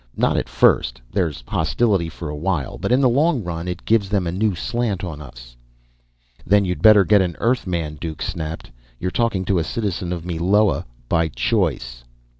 [0.17, 4.09] Not at first there's hostility for a while but in the long run it gives
[4.09, 5.55] them a new slant on us."
[6.43, 8.71] "Then you'd better get an Earthman," Duke snapped.
[8.97, 10.87] "You're talking to a citizen of Meloa!
[11.07, 12.03] By choice!"